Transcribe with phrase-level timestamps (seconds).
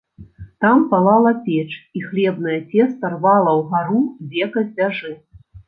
[0.63, 1.67] Там палала печ,
[1.99, 4.03] і хлебнае цеста рвала ўгару
[4.35, 5.17] века з дзяжы.